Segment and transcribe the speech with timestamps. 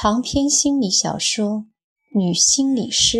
[0.00, 1.44] 长篇心理小说
[2.16, 3.18] 《女心理师》。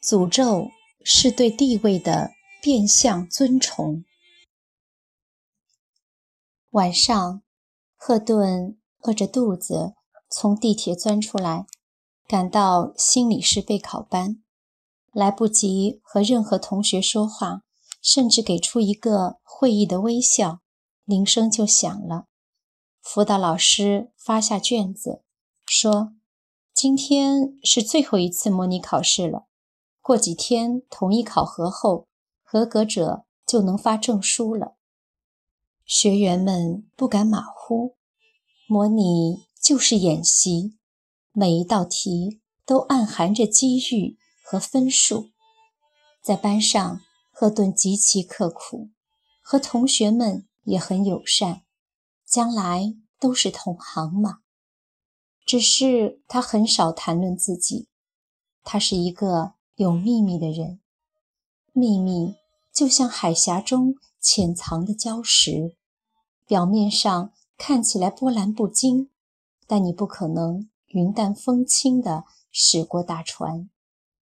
[0.00, 0.68] 诅咒
[1.02, 2.30] 是对地位的
[2.62, 4.04] 变相尊崇。
[6.70, 7.42] 晚上，
[7.96, 9.94] 赫顿饿着肚子
[10.30, 11.66] 从地铁钻出来，
[12.28, 14.40] 赶到心理师备考班，
[15.10, 17.62] 来不及和任何同学说话，
[18.00, 20.60] 甚至给出一个会意的微笑，
[21.04, 22.28] 铃声就响了。
[23.04, 25.22] 辅导老师发下卷子，
[25.66, 26.14] 说
[26.72, 29.44] ：“今天是最后一次模拟考试了，
[30.00, 32.08] 过几天统一考核后，
[32.42, 34.76] 合格者就能发证书了。”
[35.84, 37.94] 学员们不敢马虎，
[38.66, 40.78] 模拟就是演习，
[41.30, 45.28] 每一道题都暗含着机遇和分数。
[46.22, 47.00] 在班上，
[47.30, 48.88] 赫顿极其刻苦，
[49.42, 51.60] 和同学们也很友善。
[52.26, 54.40] 将来都是同行嘛。
[55.46, 57.88] 只是他很少谈论自己，
[58.62, 60.80] 他是一个有秘密的人。
[61.72, 62.34] 秘密
[62.70, 65.74] 就像海峡中潜藏的礁石，
[66.46, 69.08] 表面上看起来波澜不惊，
[69.66, 73.70] 但你不可能云淡风轻地驶过大船，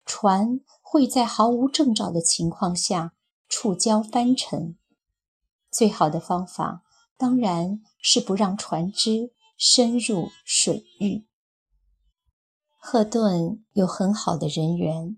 [0.04, 3.14] 船会在毫无征兆的情况下
[3.48, 4.76] 触礁翻沉。
[5.70, 6.83] 最好的方法。
[7.16, 11.26] 当然是不让船只深入水域。
[12.76, 15.16] 赫顿有很好的人缘，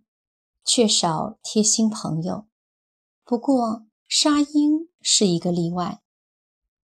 [0.64, 2.47] 缺少贴心朋友。
[3.24, 6.02] 不过沙鹰是一个例外。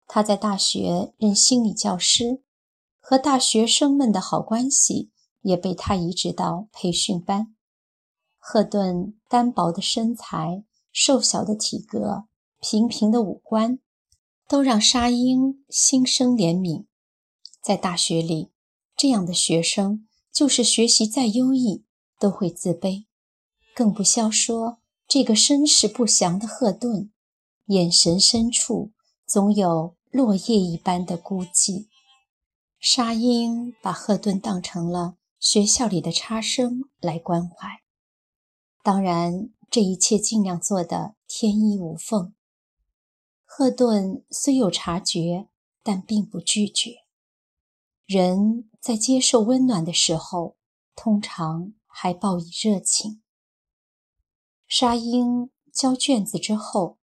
[0.06, 2.42] 他在大学任心理教师，
[3.00, 5.10] 和大学生们的好关系
[5.40, 7.54] 也被他移植到培训班。
[8.38, 12.26] 赫顿单薄的身材、瘦小的体格、
[12.60, 13.80] 平平的五官。
[14.50, 16.86] 都让沙鹰心生怜悯。
[17.62, 18.50] 在大学里，
[18.96, 21.84] 这样的学生就是学习再优异
[22.18, 23.04] 都会自卑，
[23.76, 27.12] 更不消说这个身世不详的赫顿，
[27.66, 28.90] 眼神深处
[29.24, 31.86] 总有落叶一般的孤寂。
[32.80, 37.68] 沙鹰把赫顿当成了学校里的差生来关怀，
[38.82, 42.34] 当然这一切尽量做得天衣无缝。
[43.52, 45.48] 赫顿虽有察觉，
[45.82, 46.98] 但并不拒绝。
[48.06, 50.56] 人在接受温暖的时候，
[50.94, 53.24] 通常还报以热情。
[54.68, 56.98] 沙鹰交卷子之后，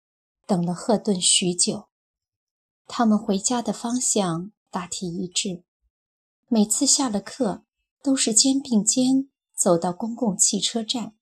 [0.45, 1.89] 等了赫顿许久。
[2.87, 5.65] 他们回家的方向大体一致，
[6.47, 7.65] 每次下了课，
[8.01, 11.13] 都是肩并肩走到公共汽车站，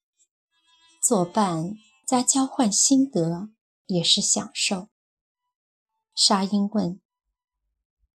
[1.02, 1.74] 作伴
[2.06, 3.50] 加交换心得，
[3.88, 4.90] 也是享受。
[6.16, 7.02] 沙鹰问：“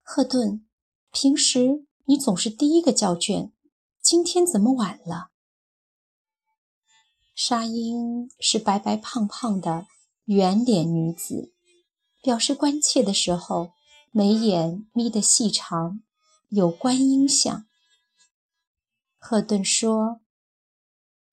[0.01, 0.65] 赫顿，
[1.11, 3.51] 平时你总是第一个交卷，
[4.01, 5.31] 今天怎么晚了？”
[7.35, 9.85] 沙鹰是白白胖胖的
[10.23, 11.53] 圆脸女子，
[12.21, 13.73] 表示关切的时候，
[14.11, 16.01] 眉眼眯得细长，
[16.47, 17.67] 有观音相。
[19.17, 20.21] 赫顿说：“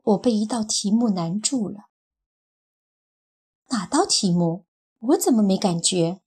[0.03, 1.91] 我被一道题目难住了。”
[3.71, 4.66] 哪道题目？
[4.98, 6.22] 我怎么没感觉？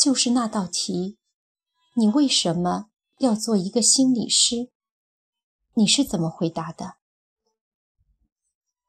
[0.00, 1.18] 就是那道题，
[1.92, 2.86] 你为什么
[3.18, 4.70] 要做一个心理师？
[5.74, 6.94] 你是怎么回答的？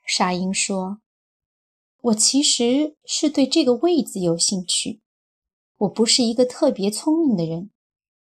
[0.06, 1.02] 沙鹰说
[2.00, 5.02] ：“我其实是对这个位子有兴趣。
[5.80, 7.72] 我不是一个特别聪明的人，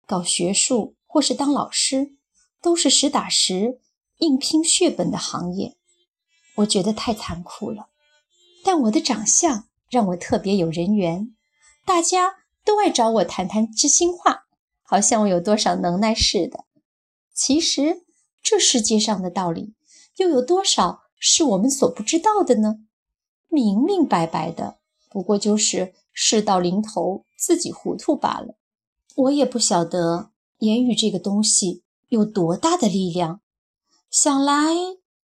[0.07, 2.19] 搞学术或是当老师，
[2.61, 3.81] 都是实打实、
[4.19, 5.79] 硬拼血本的行业。
[6.57, 7.89] 我觉得太残酷了。
[8.63, 11.35] 但我的长相让我特别有人缘，
[11.87, 14.47] 大家。”都爱找我谈谈知心话，
[14.83, 16.65] 好像我有多少能耐似的。
[17.35, 18.05] 其实，
[18.43, 19.75] 这世界上的道理
[20.17, 22.77] 又有多少是我们所不知道的呢？
[23.49, 24.79] 明明白白的，
[25.11, 28.57] 不过就是事到临头自己糊涂罢了。
[29.17, 33.41] 我也不晓得言语这个东西有多大的力量。
[34.11, 34.75] 想来，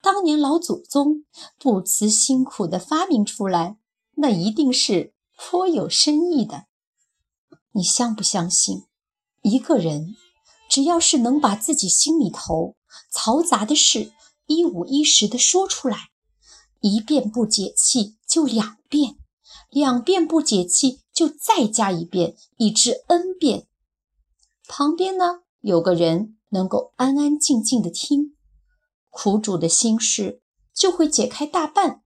[0.00, 1.24] 当年老祖宗
[1.58, 3.78] 不辞辛苦地发明出来，
[4.16, 6.66] 那一定是颇有深意的。
[7.72, 8.86] 你相不相信，
[9.42, 10.16] 一个人
[10.68, 12.76] 只要是能把自己心里头
[13.12, 14.12] 嘈杂的事
[14.46, 16.10] 一五一十的说出来，
[16.80, 19.16] 一遍不解气就两遍，
[19.70, 23.68] 两遍不解气就再加一遍，以至 n 遍。
[24.66, 28.36] 旁边呢有个人能够安安静静的听，
[29.10, 30.42] 苦主的心事
[30.74, 32.02] 就会解开大半。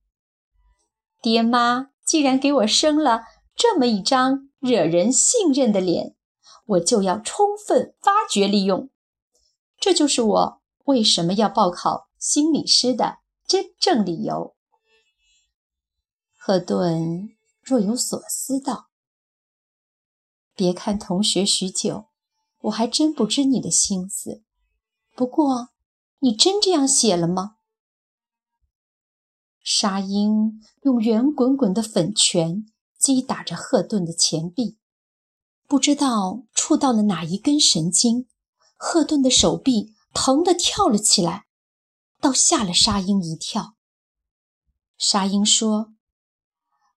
[1.22, 3.22] 爹妈既然给我生了
[3.56, 4.50] 这么一张。
[4.66, 6.16] 惹人信任的脸，
[6.64, 8.88] 我就要充分发掘利用。
[9.78, 14.56] 这就是我为什么要报考心理师的真正理由。
[16.34, 18.88] 赫顿若有所思道
[20.56, 22.06] ：“别看同学许久，
[22.62, 24.42] 我还真不知你的心思。
[25.14, 25.68] 不过，
[26.20, 27.56] 你真这样写了吗？”
[29.62, 32.66] 沙鹰用圆滚滚的粉拳
[33.04, 34.78] 击打着赫顿的前臂，
[35.66, 38.26] 不知道触到了哪一根神经，
[38.78, 41.44] 赫顿的手臂疼得跳了起来，
[42.18, 43.74] 倒吓了沙鹰一跳。
[44.96, 45.92] 沙鹰说：“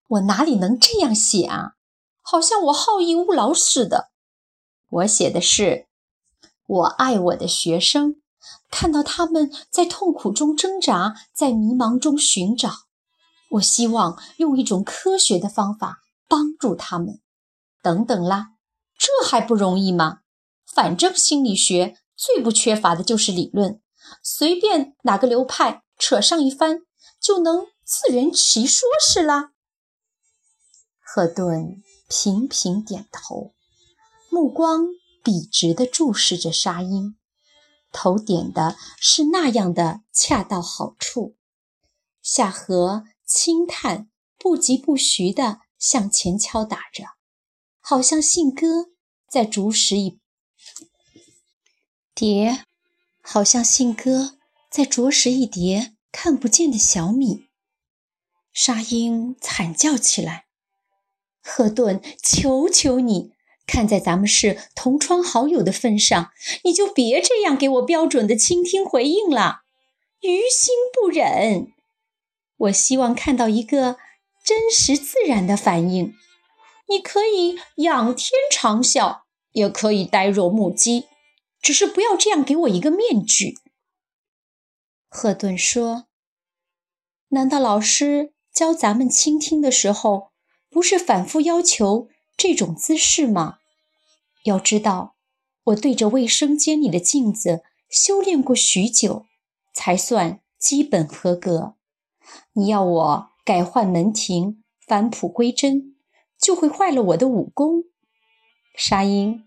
[0.07, 1.74] 我哪里能这样写啊？
[2.21, 4.12] 好像我好逸恶劳似的。
[4.88, 5.88] 我写的是，
[6.65, 8.21] 我爱我的学生。”
[8.71, 12.87] 看到他们在痛苦中挣扎，在迷茫中寻找，
[13.51, 17.21] 我希望用一种科学的方法帮助他们。
[17.81, 18.49] 等等啦，
[18.97, 20.19] 这还不容易吗？
[20.73, 23.81] 反正心理学最不缺乏的就是理论，
[24.21, 26.81] 随便哪个流派扯上一番，
[27.21, 29.51] 就能自圆其说是啦。
[30.99, 33.53] 赫顿频频点头，
[34.29, 34.88] 目光
[35.23, 37.17] 笔直地注视着沙鹰。
[37.94, 41.38] 头点的是那样的恰到好处，
[42.21, 44.09] 下颌轻叹，
[44.39, 47.03] 不疾不徐地向前敲打着，
[47.81, 48.91] 好像信鸽
[49.29, 50.18] 在啄食一
[52.15, 52.63] 碟，
[53.21, 54.38] 好像信鸽
[54.71, 57.50] 在啄食一碟看不见的小米。
[58.53, 60.45] 沙鹰惨叫起来
[61.44, 63.33] ：“赫顿，求求你！”
[63.68, 66.31] 看在咱们是同窗好友的份上，
[66.63, 69.63] 你就别这样给我标准的倾听回应了，
[70.21, 71.73] 于心不忍。
[72.57, 73.98] 我希望看到一个
[74.44, 76.13] 真实自然的反应。
[76.89, 79.21] 你可以仰天长啸，
[79.51, 81.06] 也可以呆若木鸡，
[81.62, 83.56] 只是不要这样给我一个面具。
[85.09, 86.07] 赫顿说
[87.30, 90.31] ：“难道老师教咱们倾听的时候，
[90.69, 93.57] 不是反复要求？”这种姿势吗？
[94.44, 95.15] 要知道，
[95.63, 99.25] 我对着卫生间里的镜子修炼过许久，
[99.74, 101.76] 才算基本合格。
[102.53, 105.95] 你要我改换门庭、返璞归真，
[106.39, 107.83] 就会坏了我的武功。
[108.75, 109.44] 沙鹰，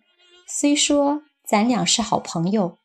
[0.47, 2.79] 虽说咱俩是好朋友，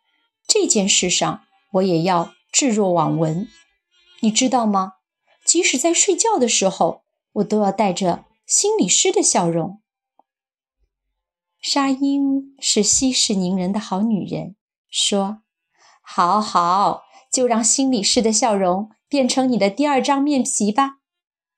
[0.47, 1.42] 这件事上
[1.74, 3.47] 我也要置若罔闻。
[4.21, 4.94] 你知道吗？
[5.45, 7.03] 即使在睡觉的时候，
[7.33, 9.81] 我都要带着心理师的笑容。
[11.62, 14.56] 沙鹰是息事宁人的好女人，
[14.89, 15.41] 说
[16.01, 21.00] ：“好好，就让心理师的笑容变成你的第二张面皮吧。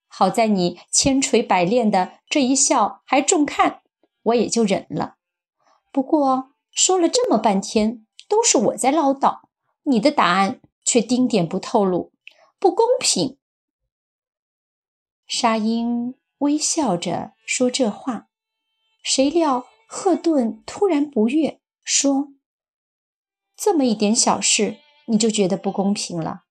[0.08, 3.82] 好在你千锤百炼的这一笑还中看，
[4.24, 5.18] 我也就忍了。
[5.92, 9.42] 不过说了这么半天，都是我在唠叨，
[9.84, 12.12] 你的答案却丁点不透露，
[12.60, 13.38] 不公平。”
[15.28, 18.28] 沙鹰微笑着说这话，
[19.04, 19.68] 谁料。
[19.90, 22.34] 赫顿突然不悦，说
[23.56, 26.42] ：“这么一点小事，你就觉得不公平了？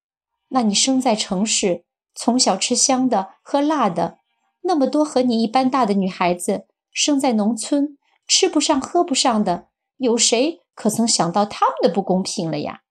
[0.48, 1.84] 那你生在城市，
[2.14, 4.20] 从小吃香的喝辣的，
[4.62, 12.82] 那么多和你一般大的女孩子生在农村，吃不上喝不上的，有谁可曾想到他们的不公平了呀？”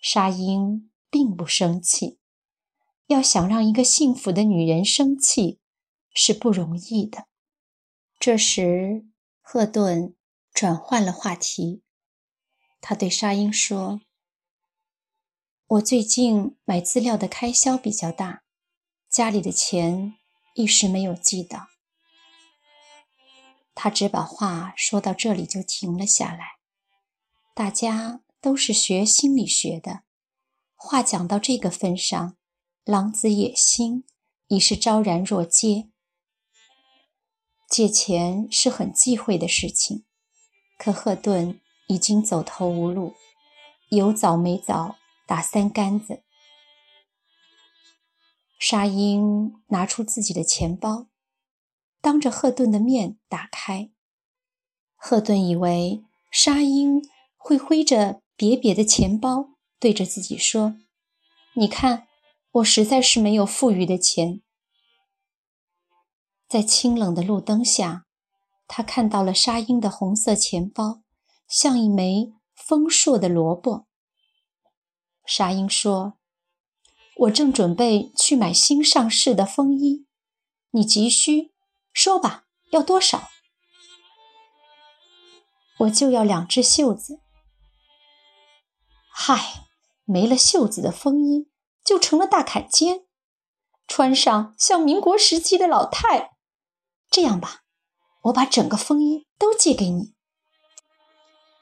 [0.00, 2.18] 沙鹰并不生气，
[3.06, 5.60] 要想让一个幸福的女人生气
[6.12, 7.26] 是不容易的。
[8.18, 9.06] 这时。
[9.44, 10.14] 赫顿
[10.54, 11.82] 转换了话题，
[12.80, 14.00] 他对沙鹰说
[15.72, 18.42] ：“我最近买资料的开销比较大，
[19.08, 20.16] 家里的钱
[20.54, 21.68] 一时没有记到。”
[23.74, 26.58] 他只把话说到这里就停了下来。
[27.54, 30.02] 大家都是学心理学的，
[30.74, 32.36] 话讲到这个份上，
[32.84, 34.04] 狼子野心
[34.48, 35.88] 已是昭然若揭。
[37.70, 40.04] 借钱是很忌讳的事情，
[40.76, 43.14] 可赫顿已经走投无路，
[43.88, 44.96] 有早没早
[45.32, 46.24] 打三竿子。
[48.58, 51.06] 沙鹰拿出自己的钱包，
[52.02, 53.90] 当着赫顿的面打开。
[54.94, 57.00] 赫顿以为沙鹰
[57.38, 60.76] 会挥着瘪瘪的钱包，对着自己说
[61.56, 62.06] ：“你看，
[62.50, 64.42] 我实在是没有富裕的钱。”
[66.46, 68.04] 在清冷的路灯下，
[68.68, 71.00] 他看到了沙鹰的红色钱包，
[71.48, 73.86] 像一枚丰硕的萝卜。
[75.24, 76.14] 沙鹰说
[77.18, 80.06] ：“我正准备去买新上市的风衣，
[80.70, 81.52] 你急需，
[81.92, 83.28] 说吧，要多少？”
[85.80, 87.20] 我就要两只袖子。
[89.12, 89.66] 嗨，
[90.04, 91.50] 没了袖子的风衣
[91.84, 93.06] 就成了大坎肩，
[93.86, 96.36] 穿上像民国时期的老太。
[97.10, 97.62] 这样吧，
[98.24, 100.14] 我把整个风衣都借给你。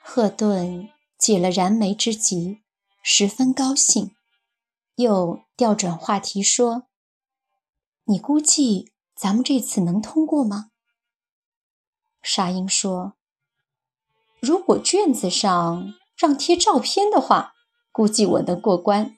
[0.03, 2.63] 赫顿解了燃眉之急，
[3.03, 4.15] 十分高兴，
[4.97, 6.85] 又调转话题说
[8.05, 10.71] ：“你估计咱们这次能通过吗？”
[12.23, 13.15] 沙鹰说
[14.41, 17.55] ：“如果卷子上让贴照片的话，
[17.91, 19.17] 估计我能过关。”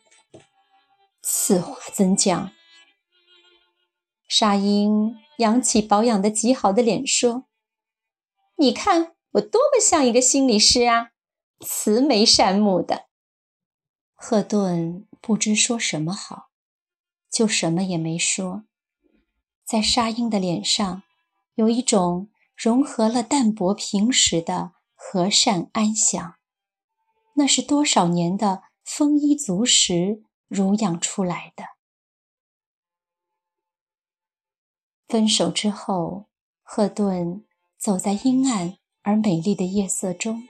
[1.23, 2.53] 此话怎讲？
[4.29, 7.45] 沙鹰扬起保养的极好的脸说
[8.57, 11.13] ：“你看。”我多么像一个心理师啊，
[11.65, 13.07] 慈眉善目的。
[14.25, 16.51] 赫顿不知说什么好，
[17.29, 18.63] 就什么也没说。
[19.65, 21.03] 在沙鹰的脸上，
[21.57, 26.37] 有一种融合了淡泊平时的和善安详，
[27.35, 31.65] 那是多少年的丰衣足食濡养出来的。
[35.09, 36.29] 分手之后，
[36.63, 37.45] 赫顿
[37.77, 38.79] 走在阴暗。
[39.03, 40.49] 而美丽的夜色中，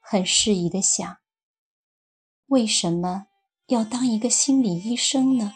[0.00, 1.18] 很适宜的想：
[2.52, 3.28] 为什么
[3.68, 5.54] 要当一个心理医生呢？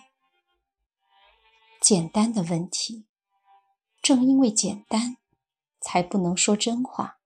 [1.79, 3.05] 简单的问题，
[4.01, 5.19] 正因为简单，
[5.79, 7.19] 才不能说真话。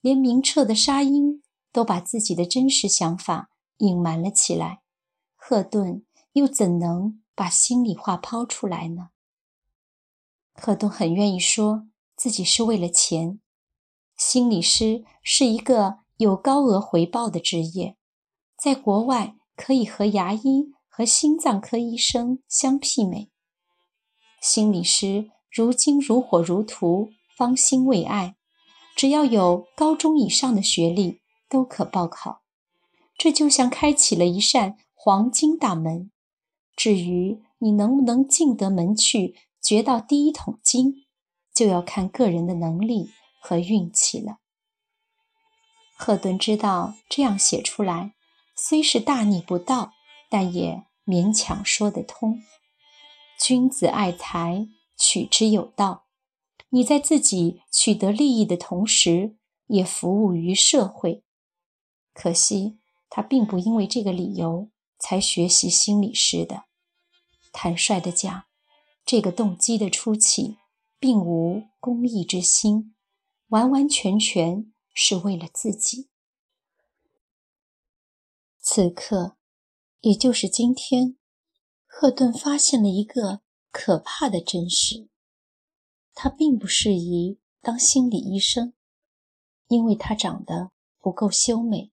[0.00, 4.82] 连明澈的沙鹰都把自己的真实想法隐瞒了起来，
[5.34, 9.08] 赫顿又怎能把心里话抛出来呢？
[10.52, 13.40] 赫顿很愿意说自己是为了钱。
[14.16, 17.96] 心理师是一个有高额回报的职业，
[18.64, 23.28] 在国外可以和牙医和心脏科医生相媲美。
[24.40, 28.36] 心理师如今如火如荼，芳心未艾，
[28.96, 32.40] 只要有高中以上的学历都可报考。
[33.18, 36.10] 这就像开启了一扇黄金大门。
[36.74, 41.04] 至于你能不能进得门去，掘到第一桶金，
[41.54, 43.10] 就要看个人的能力。
[43.42, 44.38] 和运气了。
[45.98, 48.13] 赫顿知道这样写出来
[48.56, 49.92] 虽是大逆不道，
[50.30, 52.42] 但也勉强说得通。
[53.40, 56.06] 君子爱财，取之有道。
[56.70, 61.24] 你在自己取得利益的同时，也服务于社会。
[62.12, 62.78] 可惜
[63.10, 66.64] 他并不因为这个理由才学习心理师的。
[67.52, 68.44] 坦率地讲，
[69.04, 70.58] 这个动机的初起，
[70.98, 72.94] 并无公益之心。
[73.48, 76.08] 完完全全是为了自己。
[78.66, 79.36] 此刻，
[80.00, 81.18] 也就是今天，
[81.84, 85.10] 赫顿发现了一个可怕的真实：
[86.14, 88.72] 他并不适宜当心理医生，
[89.66, 91.92] 因为他长得不够修美。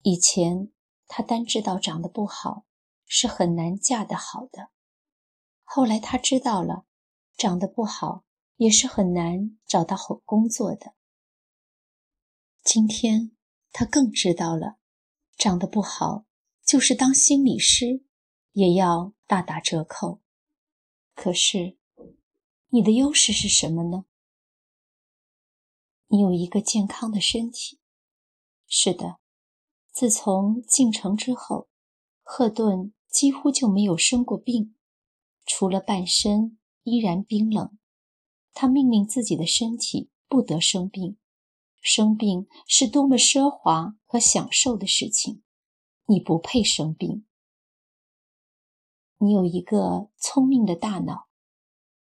[0.00, 0.72] 以前
[1.06, 2.64] 他单知道长得不好
[3.04, 4.70] 是很难嫁得好的，
[5.62, 6.86] 后来他知道了，
[7.36, 8.24] 长得不好。
[8.56, 10.94] 也是很难找到好工作的。
[12.64, 13.36] 今天
[13.70, 14.77] 他更知道了，
[15.38, 16.24] 长得不好，
[16.64, 18.02] 就是当心理师，
[18.54, 20.20] 也要大打折扣。
[21.14, 21.78] 可是，
[22.70, 24.04] 你的优势是什么呢？
[26.08, 27.78] 你有一个健康的身体。
[28.66, 29.20] 是的，
[29.92, 31.68] 自从进城之后，
[32.24, 34.74] 赫顿几乎就没有生过病，
[35.46, 37.78] 除了半身依然冰冷。
[38.52, 41.16] 他命令自己的身体不得生病，
[41.80, 45.42] 生病是多么奢华和享受的事情。
[46.06, 47.26] 你不配生病。
[49.18, 51.28] 你有一个聪明的大脑，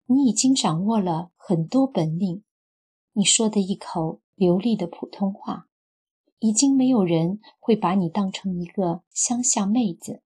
[0.05, 2.43] 你已经掌握了很多本领。
[3.11, 5.67] 你说的一口流利的普通话，
[6.39, 10.23] 已经没有人会把你当成一个乡下妹子。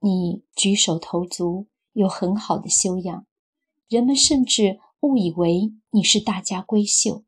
[0.00, 3.26] 你举手投足有很好的修养，
[3.88, 4.78] 人们甚至。
[5.02, 7.22] 误以为你是大家闺秀，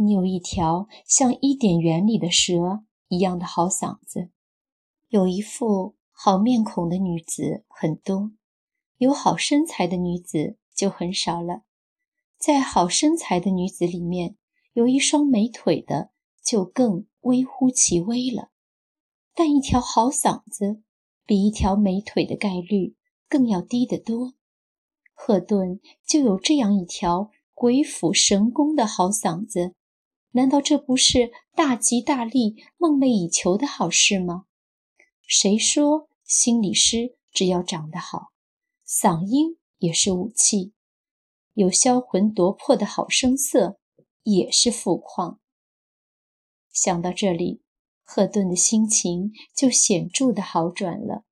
[0.00, 4.30] 你有一条像伊甸园里的蛇一样的好嗓子，
[5.08, 8.30] 有一副好面孔的女子很多，
[8.98, 11.62] 有好身材的女子就很少了。
[12.38, 14.36] 在好身材的女子里面，
[14.72, 16.10] 有一双美腿的
[16.44, 18.50] 就更微乎其微了。
[19.34, 20.80] 但一条好嗓子，
[21.26, 22.94] 比一条美腿的概率
[23.28, 24.34] 更要低得多。
[25.12, 29.74] 赫顿就有这样一条鬼斧神工的好嗓子，
[30.32, 34.44] 难道这不是大吉大利、梦寐以求的好事吗？
[35.26, 38.32] 谁说心理师只要长得好，
[38.86, 40.72] 嗓音也是武器？
[41.54, 43.78] 有销魂夺魄的好声色，
[44.22, 45.40] 也是富矿。
[46.70, 47.62] 想到这里，
[48.04, 51.24] 赫顿的心情就显著的好转了，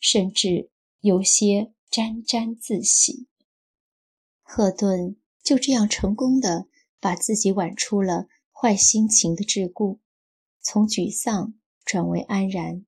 [0.00, 3.28] 甚至有些沾沾自喜。
[4.42, 6.66] 赫顿就这样成功的
[6.98, 8.26] 把自己挽出了
[8.60, 10.00] 坏心情的桎梏，
[10.60, 12.84] 从沮丧转为安然。